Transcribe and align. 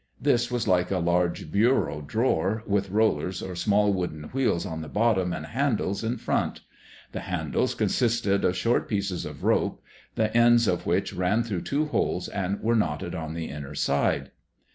This 0.19 0.49
was 0.49 0.67
like 0.67 0.89
a 0.89 0.97
large 0.97 1.51
bureau 1.51 2.01
drawer, 2.01 2.63
with 2.65 2.89
rollers 2.89 3.43
or 3.43 3.55
small 3.55 3.93
wooden 3.93 4.23
wheels 4.33 4.65
on 4.65 4.81
the 4.81 4.89
bottom 4.89 5.31
and 5.31 5.45
handles 5.45 6.03
in 6.03 6.17
front. 6.17 6.61
The 7.11 7.19
handles 7.19 7.75
consisted 7.75 8.43
of 8.43 8.57
short 8.57 8.89
pieces 8.89 9.25
of 9.27 9.43
rope, 9.43 9.79
the 10.15 10.35
ends 10.35 10.67
of 10.67 10.87
which 10.87 11.13
ran 11.13 11.43
through 11.43 11.61
two 11.61 11.85
holes 11.85 12.27
and 12.29 12.59
were 12.63 12.75
knotted 12.75 13.13
on 13.13 13.35
the 13.35 13.49
inner 13.49 13.75
side. 13.75 14.31